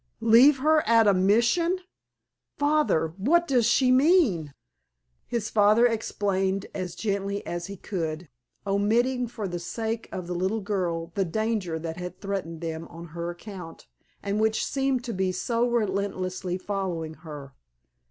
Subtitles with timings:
[0.23, 1.77] "Leave her at a Mission?
[2.57, 4.51] Father—what does she mean?"
[5.27, 8.27] His father explained, as gently as he could,
[8.65, 13.29] omitting, for the sake of the little girl, the danger that threatened them on her
[13.29, 13.85] account,
[14.23, 17.53] and which seemed to be so relentlessly following her.